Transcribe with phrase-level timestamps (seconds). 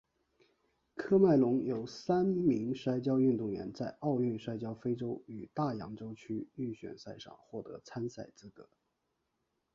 [0.97, 8.67] 喀麦隆有三名摔跤运动员在奥运摔跤非洲与大洋洲区预选赛上获得参赛资格。